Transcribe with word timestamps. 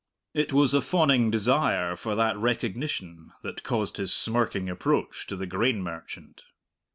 It 0.33 0.51
was 0.51 0.73
a 0.73 0.81
fawning 0.81 1.29
desire 1.29 1.95
for 1.95 2.15
that 2.15 2.35
recognition 2.35 3.33
that 3.43 3.61
caused 3.61 3.97
his 3.97 4.11
smirking 4.11 4.67
approach 4.67 5.27
to 5.27 5.35
the 5.35 5.45
grain 5.45 5.83
merchant. 5.83 6.41